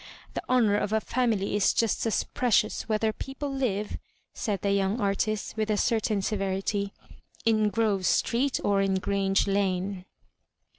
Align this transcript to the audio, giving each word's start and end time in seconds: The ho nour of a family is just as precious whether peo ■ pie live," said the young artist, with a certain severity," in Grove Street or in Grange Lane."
The 0.33 0.41
ho 0.49 0.57
nour 0.59 0.77
of 0.77 0.91
a 0.93 0.99
family 0.99 1.55
is 1.55 1.75
just 1.75 2.07
as 2.07 2.23
precious 2.23 2.89
whether 2.89 3.13
peo 3.13 3.33
■ 3.35 3.37
pie 3.39 3.45
live," 3.45 3.97
said 4.33 4.61
the 4.61 4.71
young 4.71 4.99
artist, 4.99 5.55
with 5.55 5.69
a 5.69 5.77
certain 5.77 6.23
severity," 6.23 6.91
in 7.45 7.69
Grove 7.69 8.07
Street 8.07 8.59
or 8.63 8.81
in 8.81 8.95
Grange 8.95 9.45
Lane." 9.45 10.05